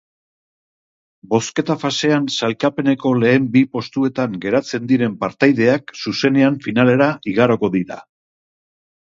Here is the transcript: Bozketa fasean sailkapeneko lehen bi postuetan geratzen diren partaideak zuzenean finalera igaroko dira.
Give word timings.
Bozketa 1.33 1.75
fasean 1.83 2.25
sailkapeneko 2.35 3.11
lehen 3.25 3.45
bi 3.57 3.63
postuetan 3.77 4.39
geratzen 4.47 4.89
diren 4.93 5.15
partaideak 5.27 5.95
zuzenean 6.07 6.59
finalera 6.67 7.13
igaroko 7.35 7.73
dira. 7.79 8.01